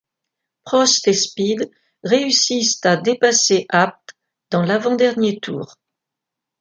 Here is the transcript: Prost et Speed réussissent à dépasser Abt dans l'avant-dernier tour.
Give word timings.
Prost 0.63 1.07
et 1.07 1.13
Speed 1.13 1.69
réussissent 2.03 2.83
à 2.83 2.97
dépasser 2.97 3.67
Abt 3.69 4.17
dans 4.49 4.63
l'avant-dernier 4.63 5.39
tour. 5.39 5.75